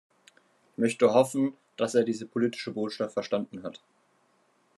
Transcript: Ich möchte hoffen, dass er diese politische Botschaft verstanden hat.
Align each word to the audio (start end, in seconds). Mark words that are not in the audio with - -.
Ich 0.71 0.77
möchte 0.79 1.13
hoffen, 1.13 1.53
dass 1.77 1.93
er 1.93 2.03
diese 2.03 2.25
politische 2.25 2.71
Botschaft 2.71 3.13
verstanden 3.13 3.61
hat. 3.61 3.83